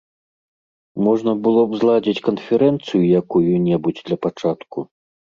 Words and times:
Можна 1.07 1.35
было 1.49 1.61
б 1.75 1.83
зладзіць 1.83 2.23
канферэнцыю 2.31 3.03
якую-небудзь 3.23 4.05
для 4.13 4.17
пачатку. 4.29 4.79